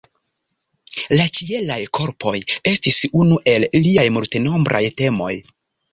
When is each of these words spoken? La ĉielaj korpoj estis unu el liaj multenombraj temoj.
La 1.19 1.27
ĉielaj 1.39 1.77
korpoj 1.99 2.33
estis 2.73 2.97
unu 3.23 3.37
el 3.53 3.67
liaj 3.85 4.07
multenombraj 4.19 4.83
temoj. 5.03 5.33